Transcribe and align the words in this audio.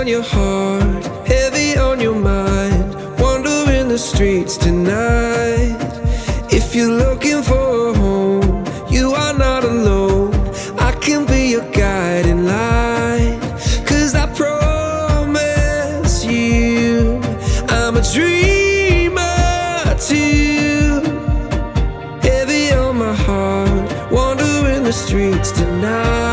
on 0.00 0.08
your 0.08 0.22
heart, 0.22 1.04
heavy 1.26 1.76
on 1.76 2.00
your 2.00 2.14
mind. 2.14 2.94
Wandering 3.20 3.88
the 3.88 3.98
streets 3.98 4.56
tonight. 4.56 5.76
If 6.50 6.74
you're 6.74 6.96
looking 7.04 7.42
for 7.42 7.90
a 7.90 7.92
home, 7.92 8.64
you 8.88 9.12
are 9.12 9.34
not 9.34 9.62
alone. 9.62 10.32
I 10.78 10.92
can 11.02 11.26
be 11.26 11.50
your 11.50 11.70
guiding 11.72 12.46
light. 12.46 13.40
Cause 13.84 14.14
I 14.14 14.26
promise 14.42 16.24
you, 16.24 17.20
I'm 17.68 17.98
a 17.98 18.02
dreamer 18.14 19.84
too. 20.08 21.02
Heavy 22.22 22.72
on 22.72 22.96
my 22.96 23.12
heart, 23.12 24.10
wandering 24.10 24.82
the 24.82 24.94
streets 24.94 25.52
tonight. 25.52 26.29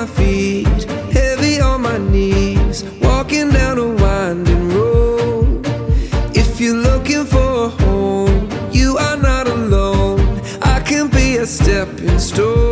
my 0.00 0.06
feet, 0.06 0.84
heavy 1.12 1.60
on 1.60 1.82
my 1.82 1.98
knees, 1.98 2.84
walking 3.02 3.50
down 3.50 3.76
a 3.76 3.86
winding 3.86 4.70
road. 4.70 5.66
If 6.34 6.58
you're 6.58 6.82
looking 6.88 7.26
for 7.26 7.64
a 7.64 7.68
home, 7.68 8.48
you 8.72 8.96
are 8.96 9.18
not 9.18 9.46
alone. 9.46 10.40
I 10.62 10.80
can 10.80 11.08
be 11.08 11.36
a 11.36 11.44
stepping 11.44 12.18
stone. 12.18 12.69